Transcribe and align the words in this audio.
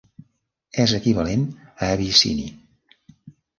És 0.83 0.93
equivalent 0.99 1.45
a 1.69 1.91
abissini. 1.99 2.49